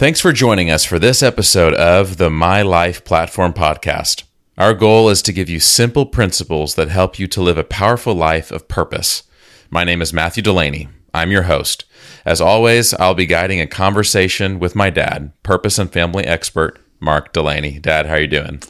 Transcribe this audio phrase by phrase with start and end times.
[0.00, 4.22] Thanks for joining us for this episode of the My Life Platform Podcast.
[4.56, 8.14] Our goal is to give you simple principles that help you to live a powerful
[8.14, 9.24] life of purpose.
[9.68, 10.88] My name is Matthew Delaney.
[11.12, 11.84] I'm your host.
[12.24, 17.34] As always, I'll be guiding a conversation with my dad, purpose and family expert, Mark
[17.34, 17.78] Delaney.
[17.78, 18.62] Dad, how are you doing?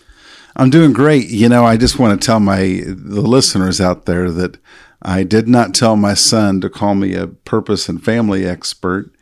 [0.56, 1.28] I'm doing great.
[1.28, 4.58] You know, I just want to tell my the listeners out there that
[5.00, 9.12] I did not tell my son to call me a purpose and family expert.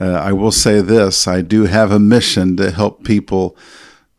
[0.00, 3.56] Uh, I will say this: I do have a mission to help people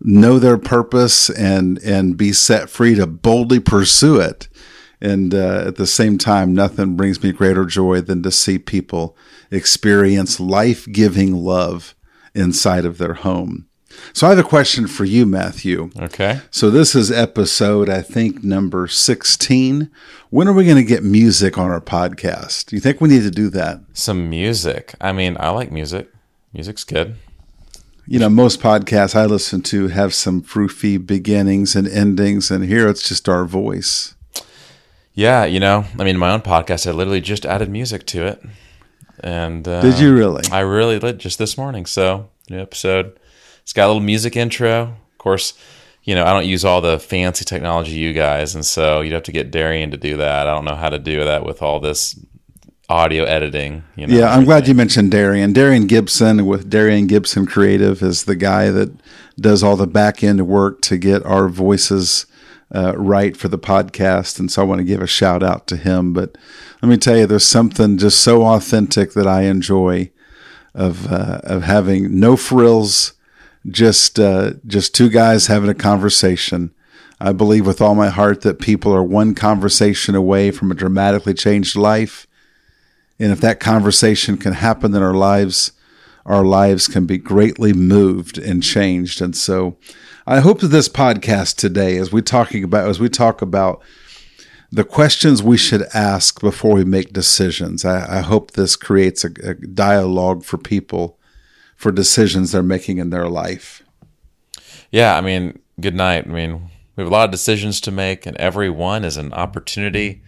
[0.02, 4.48] know their purpose and and be set free to boldly pursue it.
[5.02, 9.18] And uh, at the same time, nothing brings me greater joy than to see people
[9.52, 11.94] experience life giving love
[12.34, 13.68] inside of their home.
[14.14, 15.90] So I have a question for you, Matthew.
[15.98, 16.42] Okay.
[16.52, 19.90] So this is episode, I think, number 16.
[20.30, 22.68] When are we going to get music on our podcast?
[22.68, 23.82] Do you think we need to do that?
[23.94, 24.96] Some music.
[25.02, 26.12] I mean, I like music.
[26.54, 27.16] Music's good.
[28.06, 32.88] You know, most podcasts I listen to have some froofy beginnings and endings, and here
[32.90, 34.14] it's just our voice.
[35.14, 38.44] Yeah, you know, I mean, my own podcast, I literally just added music to it.
[39.20, 40.44] And uh, did you really?
[40.52, 41.86] I really did just this morning.
[41.86, 43.18] So, new episode.
[43.64, 44.82] It's got a little music intro.
[44.84, 45.54] Of course,
[46.04, 49.24] you know, I don't use all the fancy technology you guys, and so you'd have
[49.24, 50.48] to get Darien to do that.
[50.48, 52.20] I don't know how to do that with all this
[52.90, 53.84] audio editing.
[53.96, 55.54] You know, yeah, I'm glad you mentioned Darien.
[55.54, 58.92] Darien Gibson with Darien Gibson Creative is the guy that
[59.40, 62.26] does all the back end work to get our voices
[62.74, 64.40] uh, right for the podcast.
[64.40, 66.14] And so I want to give a shout out to him.
[66.14, 66.38] But
[66.82, 70.12] let me tell you, there's something just so authentic that I enjoy
[70.74, 73.14] of uh, of having no frills
[73.68, 76.74] just uh, just two guys having a conversation.
[77.20, 81.34] I believe with all my heart that people are one conversation away from a dramatically
[81.34, 82.28] changed life.
[83.20, 85.72] And if that conversation can happen in our lives,
[86.26, 89.22] our lives can be greatly moved and changed.
[89.22, 89.78] And so
[90.28, 93.82] I hope that this podcast today, as we talking about as we talk about
[94.72, 99.30] the questions we should ask before we make decisions, I, I hope this creates a,
[99.44, 101.20] a dialogue for people
[101.76, 103.84] for decisions they're making in their life.
[104.92, 106.28] Yeah, I mean, good night.
[106.28, 109.34] I mean, we have a lot of decisions to make, and every one is an
[109.34, 110.22] opportunity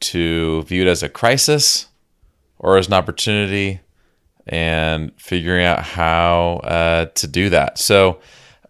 [0.00, 1.88] to view it as a crisis
[2.58, 3.80] or as an opportunity
[4.46, 7.78] and figuring out how uh, to do that.
[7.78, 8.20] So,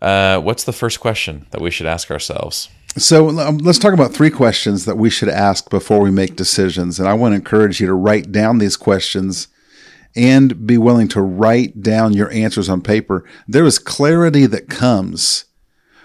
[0.01, 2.69] uh, what's the first question that we should ask ourselves?
[2.97, 6.99] So, um, let's talk about three questions that we should ask before we make decisions.
[6.99, 9.49] And I want to encourage you to write down these questions
[10.17, 13.25] and be willing to write down your answers on paper.
[13.47, 15.45] There is clarity that comes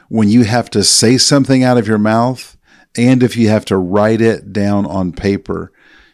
[0.10, 2.58] when you have to say something out of your mouth
[2.96, 5.72] and if you have to write it down on paper.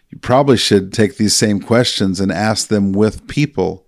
[0.09, 3.85] You probably should take these same questions and ask them with people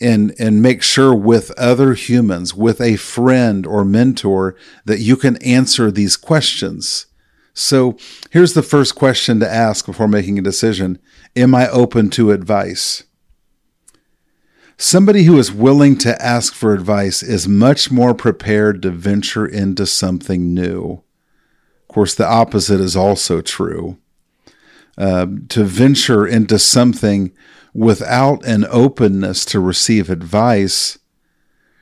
[0.00, 5.36] and and make sure with other humans, with a friend or mentor that you can
[5.42, 7.06] answer these questions.
[7.54, 7.96] So,
[8.30, 10.98] here's the first question to ask before making a decision.
[11.36, 13.04] Am I open to advice?
[14.76, 19.86] Somebody who is willing to ask for advice is much more prepared to venture into
[19.86, 21.04] something new.
[21.88, 23.98] Of course, the opposite is also true.
[24.98, 27.32] Uh, to venture into something
[27.72, 30.98] without an openness to receive advice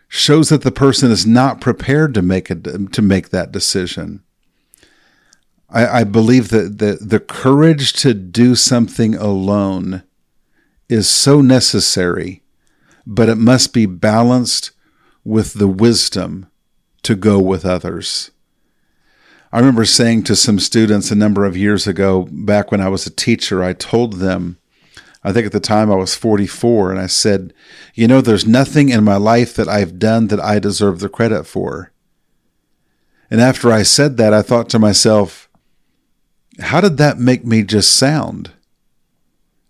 [0.08, 4.22] shows that the person is not prepared to make a, to make that decision.
[5.72, 10.02] I, I believe that the, the courage to do something alone
[10.88, 12.42] is so necessary,
[13.06, 14.72] but it must be balanced
[15.24, 16.50] with the wisdom
[17.02, 18.30] to go with others.
[19.50, 23.06] I remember saying to some students a number of years ago, back when I was
[23.06, 24.58] a teacher, I told them,
[25.24, 27.52] I think at the time I was 44, and I said,
[27.94, 31.44] You know, there's nothing in my life that I've done that I deserve the credit
[31.44, 31.92] for.
[33.30, 35.48] And after I said that, I thought to myself,
[36.60, 38.52] how did that make me just sound?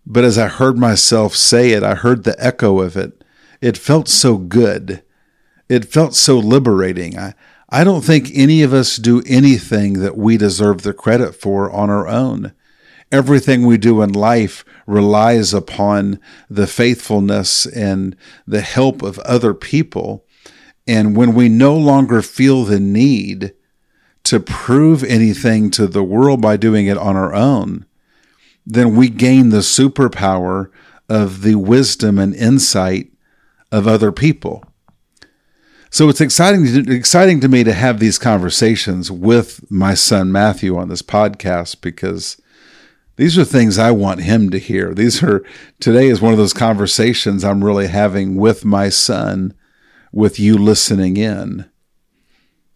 [0.05, 3.25] But as I heard myself say it, I heard the echo of it.
[3.61, 5.03] It felt so good.
[5.69, 7.19] It felt so liberating.
[7.19, 7.35] I,
[7.69, 11.89] I don't think any of us do anything that we deserve the credit for on
[11.89, 12.53] our own.
[13.13, 16.19] Everything we do in life relies upon
[16.51, 20.27] the faithfulness and the help of other people.
[20.87, 23.55] And when we no longer feel the need
[24.25, 27.87] to prove anything to the world by doing it on our own,
[28.65, 30.71] then we gain the superpower
[31.09, 33.11] of the wisdom and insight
[33.71, 34.65] of other people.
[35.91, 40.89] So it's exciting, exciting to me to have these conversations with my son Matthew on
[40.89, 42.39] this podcast because
[43.17, 44.95] These are things I want him to hear.
[44.95, 45.45] These are,
[45.81, 49.55] today is one of those conversations I'm really having with my son,
[50.13, 51.71] with you listening in.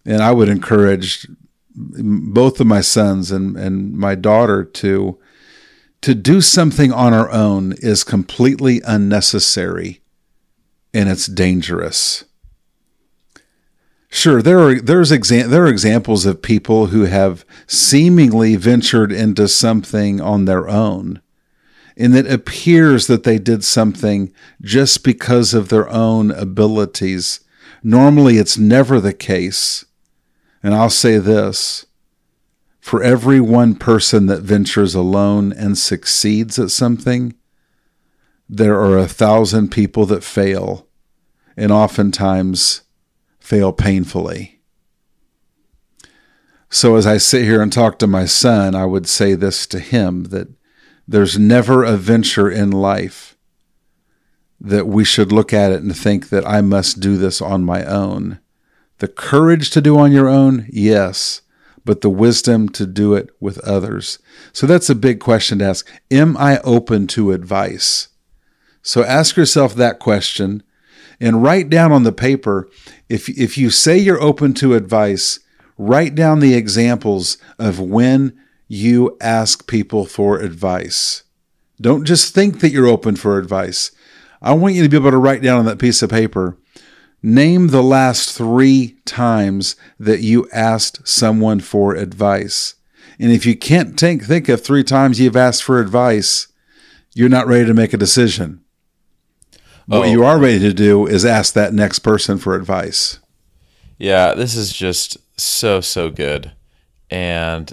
[0.07, 1.27] And I would encourage
[1.75, 5.19] both of my sons and, and my daughter to,
[6.01, 10.01] to do something on our own is completely unnecessary
[10.95, 12.25] and it's dangerous.
[14.09, 19.49] Sure, there are there's exa- there are examples of people who have seemingly ventured into
[19.49, 21.21] something on their own,
[21.97, 24.33] and it appears that they did something
[24.63, 27.41] just because of their own abilities.
[27.83, 29.85] Normally, it's never the case.
[30.67, 31.87] And I'll say this
[32.81, 37.35] for every one person that ventures alone and succeeds at something,
[38.49, 40.89] there are a thousand people that fail,
[41.57, 42.83] and oftentimes
[43.39, 44.61] fail painfully.
[46.69, 49.79] So, as I sit here and talk to my son, I would say this to
[49.79, 50.49] him that
[51.07, 53.37] there's never a venture in life
[54.61, 57.85] that we should look at it and think that I must do this on my
[57.85, 58.41] own.
[58.99, 61.43] The courage to do on your own, yes,
[61.85, 64.19] but the wisdom to do it with others.
[64.53, 65.89] So that's a big question to ask.
[66.11, 68.09] Am I open to advice?
[68.83, 70.63] So ask yourself that question
[71.21, 72.69] and write down on the paper
[73.09, 75.41] if if you say you're open to advice,
[75.79, 78.39] write down the examples of when
[78.69, 81.23] you ask people for advice.
[81.81, 83.93] Don't just think that you're open for advice.
[84.43, 86.57] I want you to be able to write down on that piece of paper
[87.27, 92.77] name the last 3 times that you asked someone for advice.
[93.19, 96.47] And if you can't think think of 3 times you've asked for advice,
[97.15, 98.63] you're not ready to make a decision.
[99.87, 100.11] What oh.
[100.11, 103.19] you are ready to do is ask that next person for advice.
[103.99, 106.53] Yeah, this is just so so good.
[107.11, 107.73] And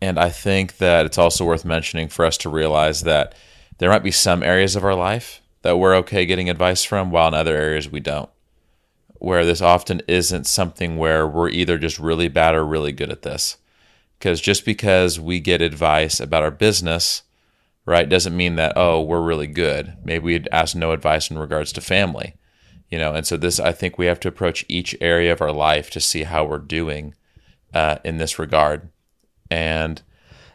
[0.00, 3.34] and I think that it's also worth mentioning for us to realize that
[3.78, 7.26] there might be some areas of our life that we're okay getting advice from while
[7.26, 8.30] in other areas we don't.
[9.18, 13.22] Where this often isn't something where we're either just really bad or really good at
[13.22, 13.56] this.
[14.16, 17.22] Because just because we get advice about our business
[17.86, 21.72] right doesn't mean that oh we're really good maybe we'd ask no advice in regards
[21.72, 22.34] to family
[22.90, 25.52] you know and so this i think we have to approach each area of our
[25.52, 27.14] life to see how we're doing
[27.72, 28.88] uh, in this regard
[29.50, 30.02] and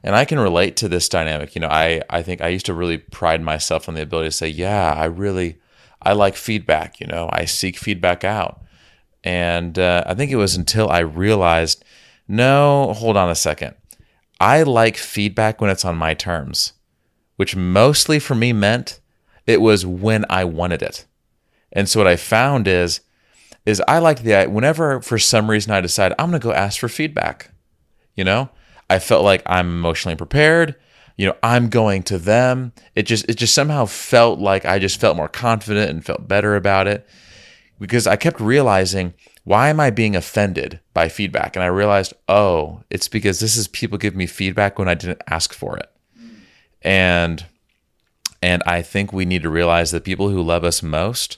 [0.04, 2.74] and i can relate to this dynamic you know i i think i used to
[2.74, 5.58] really pride myself on the ability to say yeah i really
[6.02, 8.62] i like feedback you know i seek feedback out
[9.24, 11.84] and uh, i think it was until i realized
[12.28, 13.76] no hold on a second
[14.40, 16.74] i like feedback when it's on my terms
[17.42, 19.00] which mostly for me meant
[19.48, 21.06] it was when I wanted it.
[21.72, 23.02] And so what I found is
[23.66, 26.80] is I like the whenever for some reason I decide I'm going to go ask
[26.80, 27.52] for feedback.
[28.16, 28.50] You know,
[28.92, 30.76] I felt like I'm emotionally prepared.
[31.18, 32.74] You know, I'm going to them.
[32.96, 36.56] It just it just somehow felt like I just felt more confident and felt better
[36.56, 37.08] about it
[37.80, 41.56] because I kept realizing why am I being offended by feedback?
[41.56, 45.22] And I realized, oh, it's because this is people give me feedback when I didn't
[45.28, 45.92] ask for it
[46.82, 47.46] and
[48.42, 51.38] and I think we need to realize that people who love us most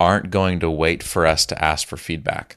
[0.00, 2.56] aren't going to wait for us to ask for feedback.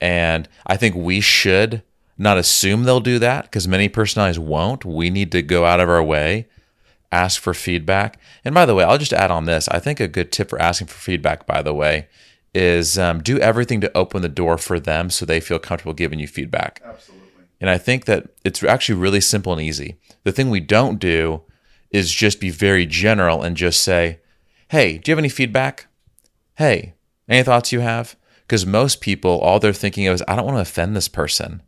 [0.00, 1.82] And I think we should
[2.22, 4.84] not assume they'll do that because many personalities won't.
[4.84, 6.46] We need to go out of our way,
[7.10, 8.18] ask for feedback.
[8.44, 9.68] And by the way, I'll just add on this.
[9.68, 12.08] I think a good tip for asking for feedback, by the way,
[12.54, 16.20] is um, do everything to open the door for them so they feel comfortable giving
[16.20, 16.80] you feedback.
[16.84, 17.28] Absolutely.
[17.60, 19.98] And I think that it's actually really simple and easy.
[20.24, 21.42] The thing we don't do
[21.90, 24.20] is just be very general and just say,
[24.68, 25.86] hey, do you have any feedback?
[26.56, 26.94] Hey,
[27.28, 28.16] any thoughts you have?
[28.42, 31.62] Because most people, all they're thinking of is, I don't want to offend this person.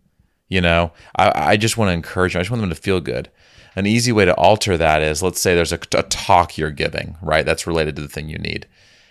[0.48, 2.40] You know, I, I just want to encourage them.
[2.40, 3.30] I just want them to feel good.
[3.76, 7.16] An easy way to alter that is let's say there's a, a talk you're giving,
[7.22, 7.44] right?
[7.44, 8.66] That's related to the thing you need.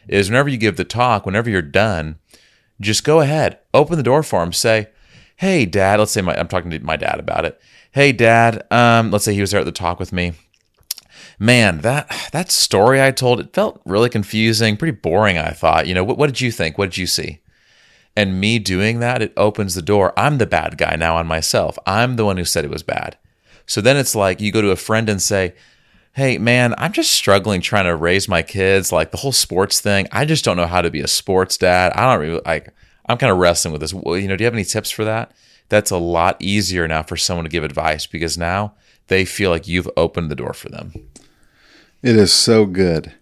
[0.07, 2.17] Is whenever you give the talk, whenever you're done,
[2.79, 4.53] just go ahead, open the door for them.
[4.53, 4.87] Say,
[5.37, 7.59] hey, dad, let's say my, I'm talking to my dad about it.
[7.91, 10.33] Hey, dad, um, let's say he was there at the talk with me
[11.39, 15.37] man, that that story I told it felt really confusing, pretty boring.
[15.37, 16.77] I thought, you know, what, what did you think?
[16.77, 17.39] What did you see?
[18.15, 20.13] And me doing that, it opens the door.
[20.17, 21.77] I'm the bad guy now on myself.
[21.86, 23.17] I'm the one who said it was bad.
[23.65, 25.55] So then it's like you go to a friend and say,
[26.13, 28.91] Hey, man, I'm just struggling trying to raise my kids.
[28.91, 31.91] Like the whole sports thing, I just don't know how to be a sports dad.
[31.93, 32.72] I don't really like,
[33.08, 33.96] I'm kind of wrestling with this.
[33.96, 35.32] Well, you know, do you have any tips for that?
[35.70, 38.75] That's a lot easier now for someone to give advice because now
[39.08, 40.93] they feel like you've opened the door for them.
[42.03, 43.13] It is so good.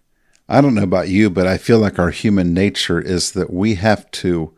[0.48, 3.76] I don't know about you, but I feel like our human nature is that we
[3.76, 4.52] have to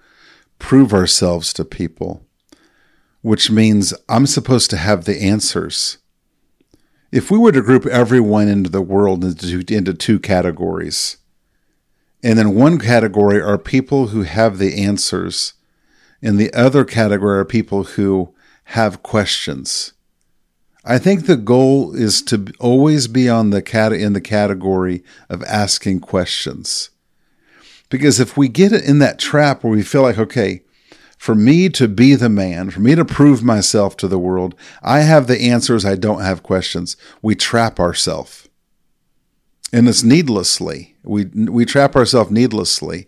[0.59, 2.27] prove ourselves to people,
[3.23, 5.99] which means I'm supposed to have the answers.
[7.15, 11.19] if we were to group everyone into the world into, into two categories,
[12.25, 15.55] and then one category are people who have the answers,
[16.21, 18.35] and the other category are people who
[18.65, 19.93] have questions.
[20.85, 25.45] I think the goal is to always be on the cat in the category of
[25.45, 26.91] asking questions.
[27.95, 30.63] Because if we get in that trap where we feel like, okay,
[31.17, 35.03] for me to be the man, for me to prove myself to the world, I
[35.03, 36.97] have the answers, I don't have questions.
[37.23, 38.49] We trap ourselves.
[39.73, 40.97] And it's needlessly.
[41.05, 43.07] We we trap ourselves needlessly.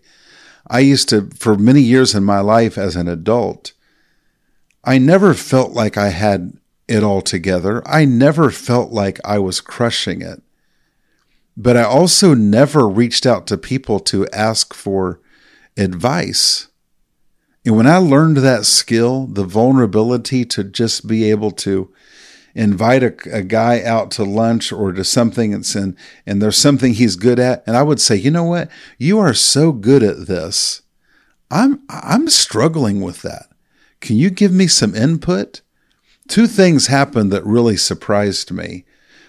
[0.67, 3.73] I used to for many years in my life as an adult,
[4.85, 6.53] I never felt like I had
[6.87, 7.85] it all together.
[7.85, 10.41] I never felt like I was crushing it.
[11.57, 15.19] But I also never reached out to people to ask for
[15.75, 16.67] advice.
[17.65, 21.91] And when I learned that skill, the vulnerability to just be able to
[22.53, 26.93] invite a, a guy out to lunch or to something and, and, and there's something
[26.93, 28.69] he's good at, and I would say, you know what?
[28.97, 30.81] You are so good at this.
[31.51, 33.47] I'm I'm struggling with that.
[33.99, 35.61] Can you give me some input?
[36.27, 38.85] Two things happened that really surprised me.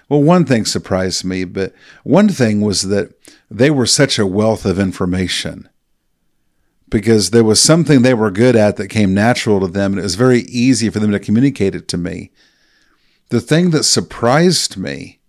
[0.09, 3.13] Well, one thing surprised me, but one thing was that
[3.51, 5.69] they were such a wealth of information
[6.91, 10.05] because there was something they were good at that came natural to them, and it
[10.05, 12.31] was very easy for them to communicate it to me.
[13.29, 15.21] The thing that surprised me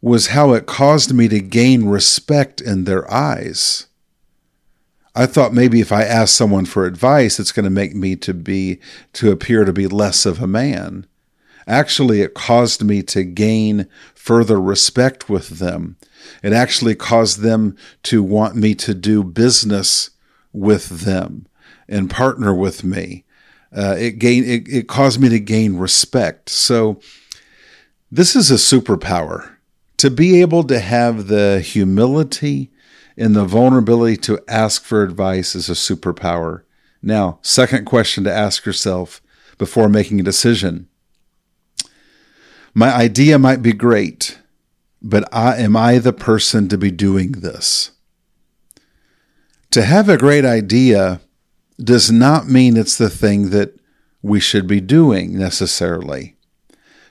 [0.00, 3.88] was how it caused me to gain respect in their eyes.
[5.16, 8.32] I thought maybe if I asked someone for advice, it's going to make me to
[8.32, 8.78] be
[9.14, 11.06] to appear to be less of a man.
[11.68, 15.98] Actually, it caused me to gain further respect with them.
[16.42, 20.10] It actually caused them to want me to do business
[20.52, 21.46] with them
[21.86, 23.24] and partner with me.
[23.70, 26.48] Uh, it gain it, it caused me to gain respect.
[26.48, 27.00] So
[28.10, 29.56] this is a superpower
[29.98, 32.70] to be able to have the humility
[33.18, 36.62] and the vulnerability to ask for advice is a superpower.
[37.02, 39.20] Now, second question to ask yourself
[39.58, 40.88] before making a decision
[42.74, 44.38] my idea might be great,
[45.02, 47.92] but I, am I the person to be doing this?
[49.72, 51.20] To have a great idea
[51.82, 53.78] does not mean it's the thing that
[54.22, 56.36] we should be doing necessarily.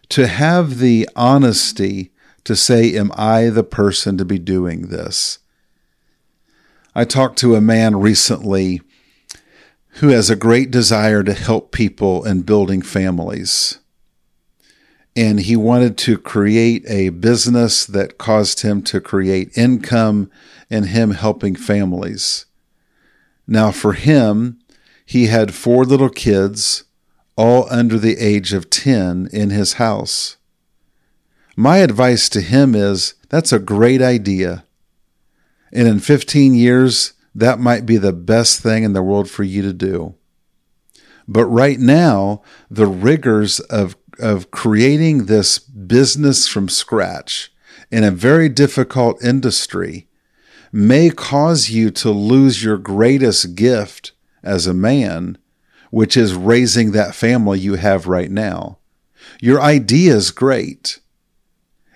[0.09, 2.11] To have the honesty
[2.43, 5.39] to say, Am I the person to be doing this?
[6.95, 8.81] I talked to a man recently
[9.99, 13.79] who has a great desire to help people in building families
[15.17, 20.29] and he wanted to create a business that caused him to create income
[20.69, 22.45] and him helping families.
[23.47, 24.59] Now, for him,
[25.03, 26.83] he had four little kids,
[27.35, 30.37] all under the age of 10, in his house.
[31.55, 34.65] My advice to him is that's a great idea.
[35.73, 39.63] And in 15 years, that might be the best thing in the world for you
[39.63, 40.13] to do.
[41.27, 47.51] But right now, the rigors of of creating this business from scratch
[47.91, 50.07] in a very difficult industry
[50.71, 54.11] may cause you to lose your greatest gift
[54.43, 55.37] as a man,
[55.91, 58.77] which is raising that family you have right now.
[59.41, 60.99] Your idea is great.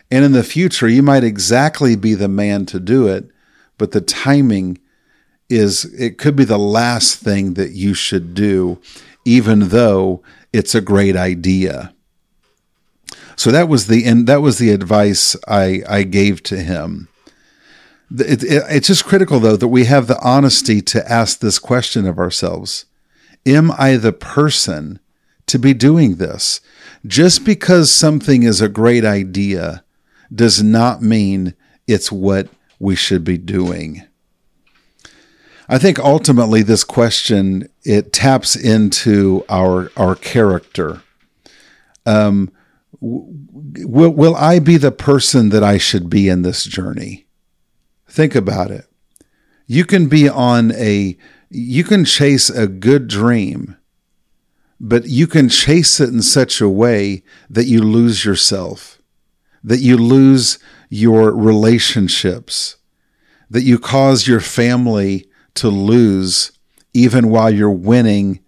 [0.10, 3.30] And in the future, you might exactly be the man to do it,
[3.78, 4.78] but the timing
[5.50, 8.80] is, it could be the last thing that you should do,
[9.26, 10.24] even though
[10.54, 11.94] it's a great idea.
[13.36, 17.08] So that was the and that was the advice I I gave to him.
[18.12, 22.06] It, it, it's just critical though that we have the honesty to ask this question
[22.08, 22.86] of ourselves:
[23.46, 25.00] Am I the person
[25.48, 26.62] to be doing this?
[27.06, 29.84] Just because something is a great idea
[30.34, 31.56] does not mean
[31.88, 32.48] it's what
[32.80, 34.04] we should be doing.
[35.68, 41.02] I think ultimately this question it taps into our our character.
[42.06, 42.52] Um,
[43.02, 47.26] will, will I be the person that I should be in this journey?
[48.08, 48.86] Think about it.
[49.66, 51.18] You can be on a,
[51.50, 53.78] you can chase a good dream,
[54.80, 59.02] but you can chase it in such a way that you lose yourself,
[59.64, 62.78] that you lose your relationships,
[63.50, 66.52] that you cause your family to lose
[66.94, 68.40] even while you're winning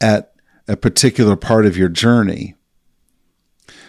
[0.00, 0.32] at
[0.68, 2.54] a particular part of your journey.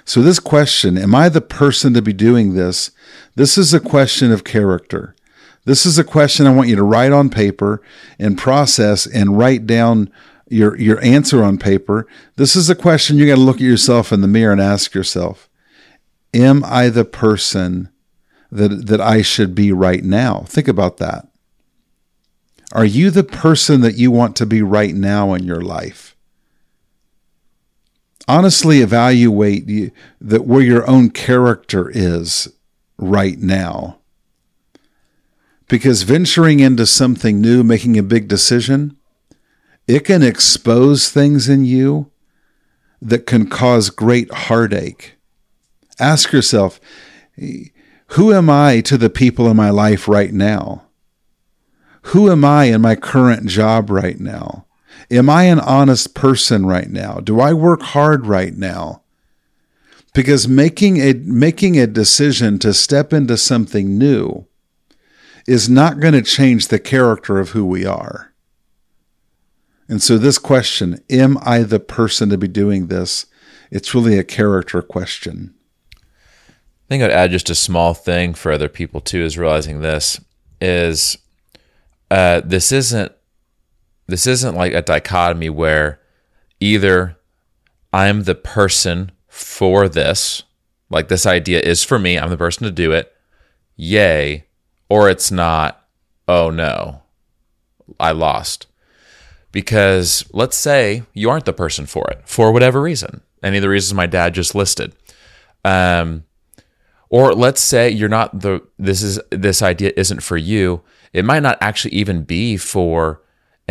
[0.05, 2.91] So, this question, am I the person to be doing this?
[3.35, 5.15] This is a question of character.
[5.65, 7.81] This is a question I want you to write on paper
[8.17, 10.11] and process and write down
[10.49, 12.07] your, your answer on paper.
[12.35, 14.93] This is a question you got to look at yourself in the mirror and ask
[14.93, 15.49] yourself
[16.33, 17.89] Am I the person
[18.51, 20.45] that, that I should be right now?
[20.47, 21.27] Think about that.
[22.73, 26.10] Are you the person that you want to be right now in your life?
[28.31, 32.47] Honestly evaluate that where your own character is
[32.97, 33.99] right now.
[35.67, 38.95] Because venturing into something new, making a big decision,
[39.85, 42.09] it can expose things in you
[43.01, 45.15] that can cause great heartache.
[45.99, 46.79] Ask yourself,
[47.35, 50.83] who am I to the people in my life right now?
[52.03, 54.67] Who am I in my current job right now?
[55.11, 57.19] Am I an honest person right now?
[57.19, 59.01] Do I work hard right now?
[60.13, 64.47] Because making a making a decision to step into something new
[65.47, 68.33] is not going to change the character of who we are.
[69.89, 73.25] And so this question, am I the person to be doing this?
[73.69, 75.53] It's really a character question.
[75.95, 80.21] I think I'd add just a small thing for other people too is realizing this
[80.61, 81.17] is
[82.09, 83.11] uh, this isn't
[84.11, 85.99] this isn't like a dichotomy where
[86.59, 87.17] either
[87.93, 90.43] I'm the person for this,
[90.89, 93.13] like this idea is for me, I'm the person to do it,
[93.75, 94.45] yay,
[94.89, 95.85] or it's not,
[96.27, 97.03] oh no,
[97.99, 98.67] I lost.
[99.51, 103.69] Because let's say you aren't the person for it for whatever reason, any of the
[103.69, 104.95] reasons my dad just listed.
[105.65, 106.25] Um,
[107.09, 110.81] or let's say you're not the this is this idea isn't for you
[111.13, 113.21] it might not actually even be for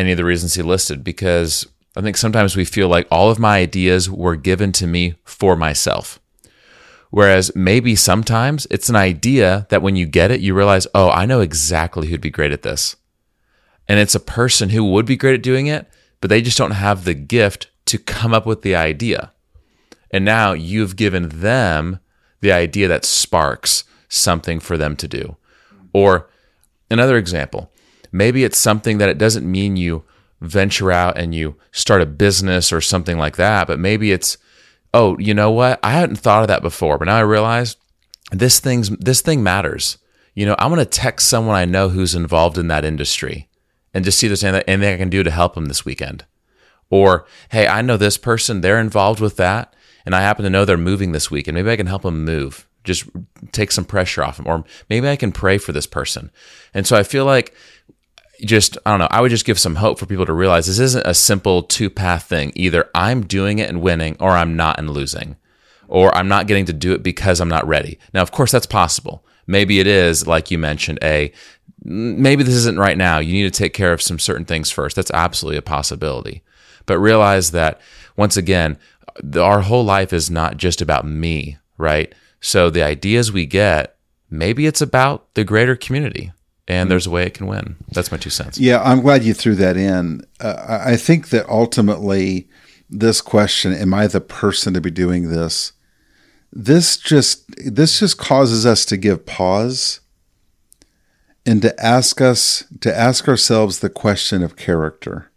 [0.00, 1.66] any of the reasons he listed because
[1.96, 5.56] I think sometimes we feel like all of my ideas were given to me for
[5.56, 6.20] myself.
[7.10, 11.26] Whereas maybe sometimes it's an idea that when you get it, you realize, oh, I
[11.26, 12.96] know exactly who'd be great at this.
[13.88, 15.88] And it's a person who would be great at doing it,
[16.20, 19.32] but they just don't have the gift to come up with the idea.
[20.12, 21.98] And now you've given them
[22.40, 25.36] the idea that sparks something for them to do.
[25.92, 26.30] Or
[26.90, 27.72] Another example,
[28.12, 30.04] maybe it's something that it doesn't mean you
[30.40, 34.38] venture out and you start a business or something like that, but maybe it's,
[34.94, 35.78] oh, you know what?
[35.82, 37.76] I hadn't thought of that before, but now I realize
[38.32, 39.98] this thing's this thing matters.
[40.34, 43.48] You know, I'm to text someone I know who's involved in that industry
[43.92, 46.24] and just see if there's anything I can do to help them this weekend.
[46.88, 50.64] Or, hey, I know this person, they're involved with that, and I happen to know
[50.64, 53.04] they're moving this week, and maybe I can help them move just
[53.52, 56.30] take some pressure off them, or maybe i can pray for this person
[56.72, 57.54] and so i feel like
[58.44, 60.78] just i don't know i would just give some hope for people to realize this
[60.78, 62.52] isn't a simple two path thing.
[62.54, 65.36] Either i'm doing it and winning or i'm not and losing.
[65.88, 67.98] Or i'm not getting to do it because i'm not ready.
[68.14, 69.24] Now of course that's possible.
[69.46, 71.32] Maybe it is like you mentioned a
[71.82, 73.18] maybe this isn't right now.
[73.18, 74.96] You need to take care of some certain things first.
[74.96, 76.42] That's absolutely a possibility.
[76.86, 77.80] But realize that
[78.16, 78.78] once again
[79.36, 82.14] our whole life is not just about me right?
[82.40, 83.96] So the ideas we get,
[84.30, 86.32] maybe it's about the greater community
[86.68, 87.76] and there's a way it can win.
[87.92, 88.58] That's my two cents.
[88.58, 90.24] Yeah, I'm glad you threw that in.
[90.38, 92.48] Uh, I think that ultimately,
[92.88, 95.72] this question, "Am I the person to be doing this?"
[96.52, 100.00] This just this just causes us to give pause
[101.46, 105.30] and to ask us to ask ourselves the question of character.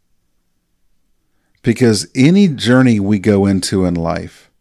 [1.62, 4.52] Because any journey we go into in life,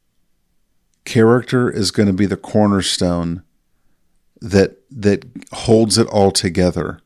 [1.05, 3.43] character is going to be the cornerstone
[4.43, 7.01] that that holds it all together.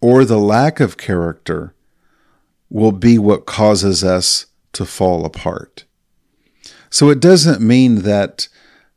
[0.00, 1.74] Or the lack of character
[2.68, 5.84] will be what causes us to fall apart.
[6.90, 8.48] So it doesn't mean that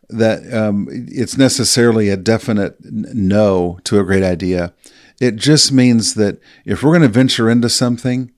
[0.09, 4.73] that um, it's necessarily a definite no to a great idea.
[5.19, 8.31] It just means that if we're going to venture into something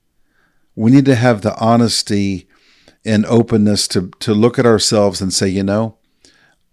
[0.77, 2.47] we need to have the honesty
[3.03, 5.97] and openness to to look at ourselves and say you know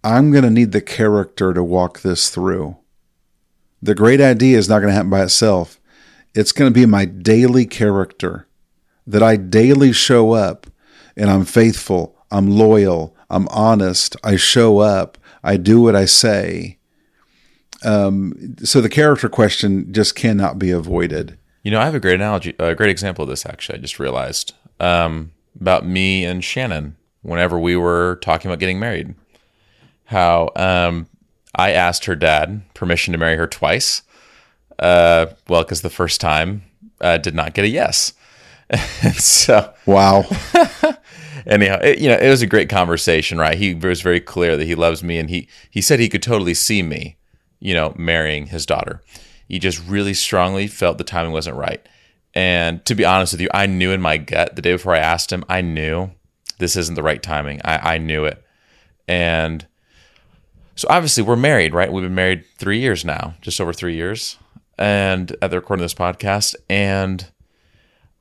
[0.05, 2.77] I'm going to need the character to walk this through.
[3.81, 5.79] The great idea is not going to happen by itself.
[6.35, 8.47] It's going to be my daily character
[9.07, 10.67] that I daily show up
[11.17, 16.77] and I'm faithful, I'm loyal, I'm honest, I show up, I do what I say.
[17.83, 21.39] Um, so the character question just cannot be avoided.
[21.63, 23.43] You know, I have a great analogy, a great example of this.
[23.43, 28.79] Actually, I just realized um, about me and Shannon whenever we were talking about getting
[28.79, 29.15] married
[30.05, 31.07] how um,
[31.53, 34.01] I asked her dad permission to marry her twice.
[34.77, 36.63] Uh, well, because the first time
[37.01, 38.13] uh, did not get a yes.
[39.13, 40.23] so wow.
[41.45, 43.57] anyhow, it, you know, it was a great conversation, right?
[43.57, 46.53] He was very clear that he loves me, and he he said he could totally
[46.53, 47.17] see me,
[47.59, 49.01] you know, marrying his daughter.
[49.47, 51.85] He just really strongly felt the timing wasn't right.
[52.33, 54.99] And to be honest with you, I knew in my gut the day before I
[54.99, 56.11] asked him, I knew
[56.57, 57.61] this isn't the right timing.
[57.63, 58.43] I, I knew it.
[59.07, 59.65] And
[60.75, 61.91] So obviously we're married, right?
[61.91, 64.37] We've been married three years now, just over three years,
[64.77, 66.53] and at the recording of this podcast.
[66.69, 67.25] And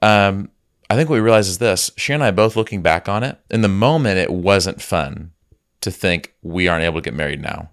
[0.00, 0.50] um,
[0.88, 3.38] I think what we realize is this: she and I both looking back on it.
[3.50, 5.32] In the moment, it wasn't fun
[5.80, 7.70] to think we aren't able to get married now,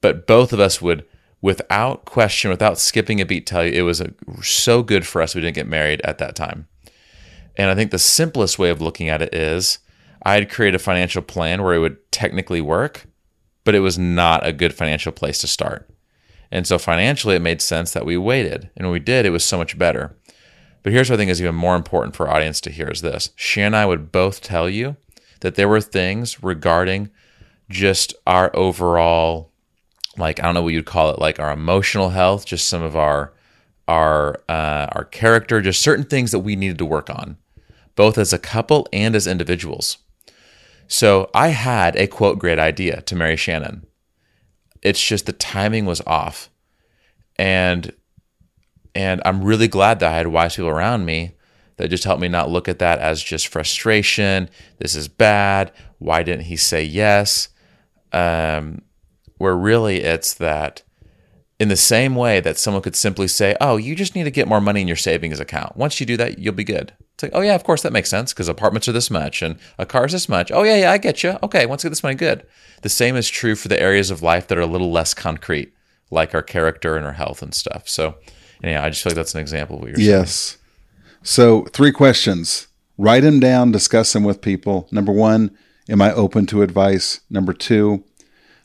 [0.00, 1.04] but both of us would,
[1.40, 5.34] without question, without skipping a beat, tell you it was a, so good for us
[5.34, 6.68] we didn't get married at that time.
[7.56, 9.78] And I think the simplest way of looking at it is
[10.22, 13.06] I had created a financial plan where it would technically work,
[13.64, 15.88] but it was not a good financial place to start.
[16.50, 18.70] And so financially, it made sense that we waited.
[18.76, 20.16] And when we did, it was so much better.
[20.82, 23.02] But here's what I think is even more important for our audience to hear is
[23.02, 23.30] this.
[23.36, 24.96] She and I would both tell you
[25.40, 27.10] that there were things regarding
[27.68, 29.52] just our overall,
[30.16, 32.96] like, I don't know what you'd call it, like our emotional health, just some of
[32.96, 33.32] our
[33.86, 37.36] our uh, our character, just certain things that we needed to work on,
[37.96, 39.98] both as a couple and as individuals.
[40.90, 43.86] So I had a quote great idea to marry Shannon.
[44.82, 46.50] It's just the timing was off.
[47.36, 47.92] And
[48.96, 51.36] and I'm really glad that I had wise people around me
[51.76, 54.50] that just helped me not look at that as just frustration.
[54.78, 55.70] This is bad.
[56.00, 57.50] Why didn't he say yes?
[58.12, 58.82] Um,
[59.38, 60.82] where really it's that
[61.60, 64.48] in the same way that someone could simply say, Oh, you just need to get
[64.48, 65.76] more money in your savings account.
[65.76, 66.92] Once you do that, you'll be good.
[67.20, 69.58] It's like, Oh, yeah, of course that makes sense because apartments are this much and
[69.78, 70.50] a car is this much.
[70.50, 71.38] Oh, yeah, yeah, I get you.
[71.42, 72.46] Okay, once you get this money, good.
[72.80, 75.74] The same is true for the areas of life that are a little less concrete,
[76.10, 77.90] like our character and our health and stuff.
[77.90, 78.14] So,
[78.62, 80.06] yeah, I just feel like that's an example of what you're yes.
[80.06, 80.16] saying.
[80.22, 80.56] Yes.
[81.22, 82.68] So, three questions.
[82.96, 84.88] Write them down, discuss them with people.
[84.90, 85.54] Number one,
[85.90, 87.20] am I open to advice?
[87.28, 88.02] Number two,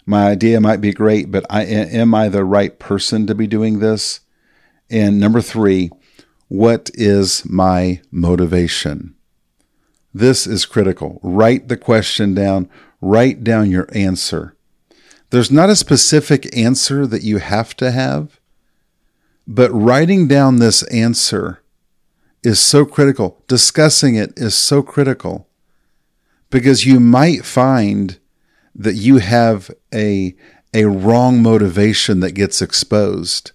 [0.06, 3.80] my idea might be great, but I, am I the right person to be doing
[3.80, 4.22] this?
[4.90, 5.90] And number three,
[6.48, 9.16] what is my motivation?
[10.14, 11.20] This is critical.
[11.22, 12.70] Write the question down,
[13.02, 14.56] write down your answer.
[15.30, 18.40] There's not a specific answer that you have to have,
[19.48, 21.62] but writing down this answer
[22.44, 23.44] is so critical.
[23.48, 25.48] Discussing it is so critical
[26.50, 28.20] because you might find
[28.74, 30.36] that you have a
[30.74, 33.54] a wrong motivation that gets exposed.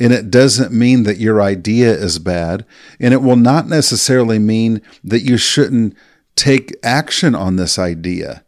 [0.00, 2.64] And it doesn't mean that your idea is bad.
[2.98, 5.94] And it will not necessarily mean that you shouldn't
[6.34, 8.44] take action on this idea.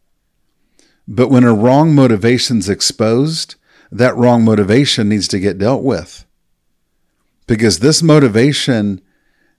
[1.07, 3.57] But when a wrong motivation is exposed,
[3.91, 6.25] that wrong motivation needs to get dealt with.
[7.47, 9.03] Because this motivation,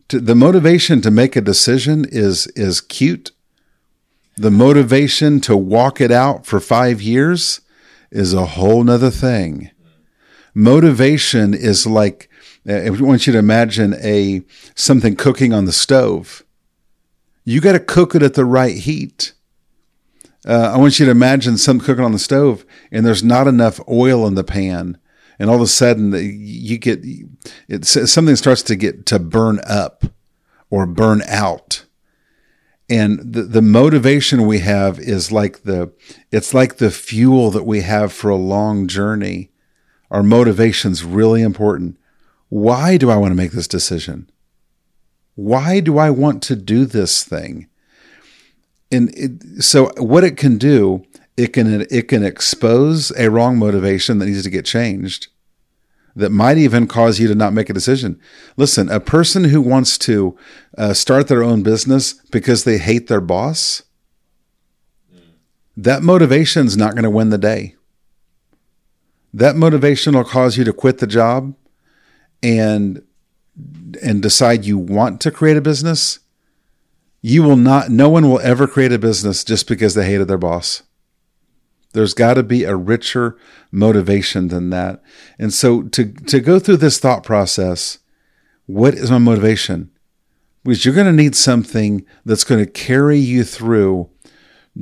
[0.08, 3.32] to, the motivation to make a decision is, is cute
[4.36, 7.62] the motivation to walk it out for five years
[8.12, 9.70] is a whole nother thing.
[10.54, 12.30] Motivation is like
[12.68, 14.42] I want you to imagine a
[14.76, 16.44] something cooking on the stove.
[17.44, 19.34] You got to cook it at the right heat.
[20.48, 23.80] Uh, I want you to imagine something cooking on the stove, and there's not enough
[23.90, 24.98] oil in the pan,
[25.40, 27.02] and all of a sudden you get
[27.68, 30.06] it, something starts to get to burn up
[30.70, 31.86] or burn out
[32.90, 35.92] and the, the motivation we have is like the
[36.32, 39.50] it's like the fuel that we have for a long journey
[40.14, 41.98] our motivation's really important
[42.48, 44.30] why do i want to make this decision
[45.36, 47.68] why do i want to do this thing
[48.92, 51.04] and it, so what it can do
[51.36, 55.28] it can it can expose a wrong motivation that needs to get changed
[56.16, 58.20] that might even cause you to not make a decision.
[58.56, 60.38] Listen, a person who wants to
[60.78, 63.84] uh, start their own business because they hate their boss,
[65.76, 67.76] that motivation is not going to win the day.
[69.34, 71.56] That motivation will cause you to quit the job
[72.42, 73.04] and
[74.02, 76.20] and decide you want to create a business.
[77.22, 80.38] You will not no one will ever create a business just because they hated their
[80.38, 80.84] boss.
[81.94, 83.38] There's got to be a richer
[83.72, 85.02] motivation than that.
[85.38, 88.00] And so to, to go through this thought process,
[88.66, 89.92] what is my motivation?
[90.64, 94.10] Because you're going to need something that's going to carry you through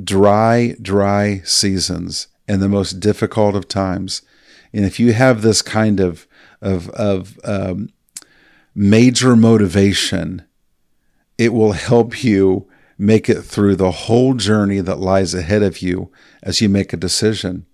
[0.02, 4.22] dry, dry seasons and the most difficult of times.
[4.72, 6.26] And if you have this kind of,
[6.60, 7.90] of, of um,
[8.74, 10.44] major motivation,
[11.38, 16.10] it will help you make it through the whole journey that lies ahead of you
[16.42, 17.66] as you make a decision.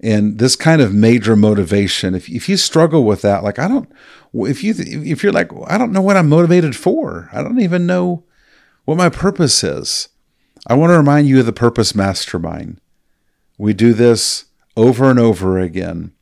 [0.00, 3.90] And this kind of major motivation, if, if you struggle with that, like I don't,
[4.34, 7.86] if you if you're like I don't know what I'm motivated for, I don't even
[7.86, 8.24] know
[8.84, 10.08] what my purpose is.
[10.66, 12.80] I want to remind you of the Purpose Mastermind.
[13.56, 14.46] We do this
[14.76, 16.12] over and over again.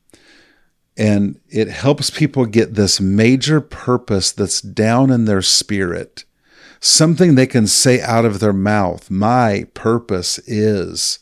[0.95, 6.25] And it helps people get this major purpose that's down in their spirit
[6.79, 9.09] something they can say out of their mouth.
[9.09, 11.19] My purpose is.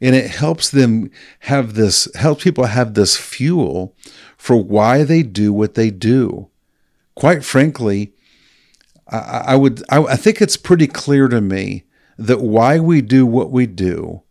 [0.00, 1.10] and it helps them
[1.40, 3.94] have this helps people have this fuel
[4.36, 6.48] for why they do what they do
[7.14, 8.12] quite frankly
[9.08, 11.84] i, I would I, I think it's pretty clear to me
[12.18, 14.22] that why we do what we do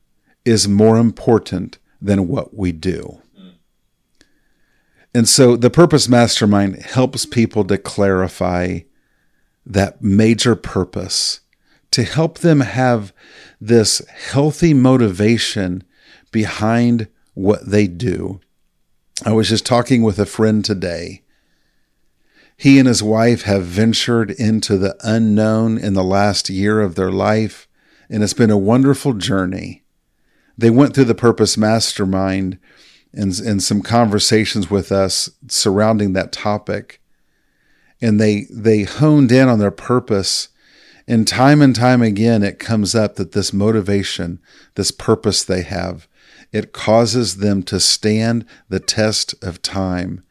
[0.46, 3.22] is more important than what we do
[5.14, 8.80] and so the purpose mastermind helps people to clarify
[9.66, 11.42] that major purpose
[11.92, 13.14] to help them have
[13.60, 15.84] this healthy motivation
[16.32, 18.40] behind what they do.
[19.26, 21.22] I was just talking with a friend today.
[22.56, 27.12] He and his wife have ventured into the unknown in the last year of their
[27.12, 27.68] life,
[28.10, 29.81] and it's been a wonderful journey.
[30.62, 32.58] They went through the Purpose Mastermind
[33.14, 37.02] and, and some conversations with us surrounding that topic.
[38.02, 40.50] And they, they honed in on their purpose
[41.08, 44.40] and time and time again, it comes up that this motivation,
[44.76, 46.08] this purpose they have,
[46.52, 50.24] it causes them to stand the test of time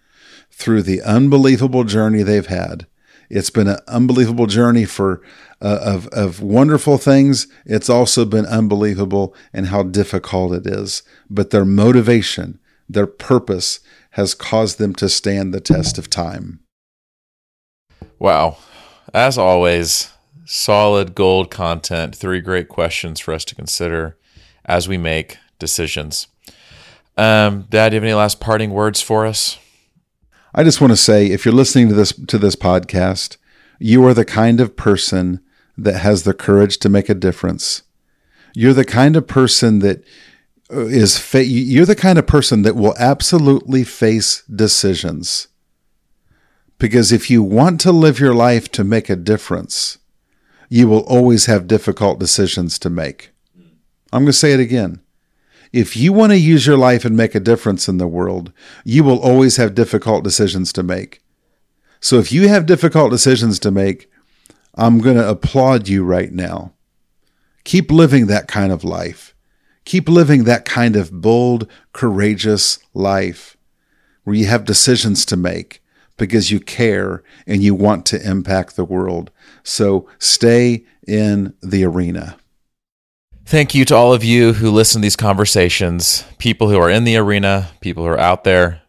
[0.50, 2.86] through the unbelievable journey they've had.
[3.30, 5.22] It's been an unbelievable journey for
[5.62, 7.46] uh, of of wonderful things.
[7.64, 11.02] It's also been unbelievable and how difficult it is.
[11.30, 16.60] But their motivation, their purpose, has caused them to stand the test of time.
[18.18, 18.58] Wow,
[19.14, 20.10] as always,
[20.44, 24.18] solid gold content, three great questions for us to consider
[24.64, 26.26] as we make decisions.
[27.16, 29.58] Um, Dad, do you have any last parting words for us?
[30.54, 33.36] I just want to say, if you're listening to this to this podcast,
[33.78, 35.40] you are the kind of person
[35.78, 37.82] that has the courage to make a difference.
[38.54, 40.04] You're the kind of person that
[40.70, 45.48] uh, fa- you're the kind of person that will absolutely face decisions.
[46.78, 49.98] Because if you want to live your life to make a difference,
[50.68, 53.30] you will always have difficult decisions to make.
[54.12, 55.00] I'm going to say it again.
[55.72, 58.52] If you want to use your life and make a difference in the world,
[58.84, 61.22] you will always have difficult decisions to make.
[62.00, 64.10] So if you have difficult decisions to make,
[64.74, 66.72] I'm going to applaud you right now.
[67.64, 69.34] Keep living that kind of life.
[69.84, 73.56] Keep living that kind of bold, courageous life
[74.24, 75.82] where you have decisions to make
[76.16, 79.30] because you care and you want to impact the world.
[79.62, 82.36] So stay in the arena.
[83.50, 87.02] Thank you to all of you who listen to these conversations, people who are in
[87.02, 88.80] the arena, people who are out there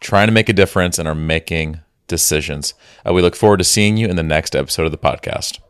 [0.00, 1.78] trying to make a difference and are making
[2.08, 2.74] decisions.
[3.06, 5.60] Uh, we look forward to seeing you in the next episode of the podcast.